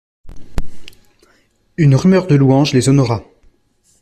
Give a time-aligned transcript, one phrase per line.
[1.77, 3.23] Une rumeur de louanges les honora.